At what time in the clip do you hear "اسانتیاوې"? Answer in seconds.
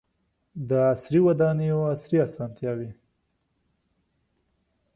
2.27-2.91